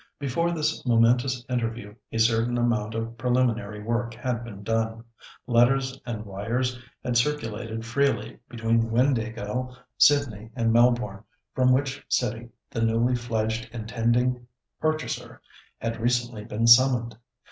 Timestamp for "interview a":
1.47-2.17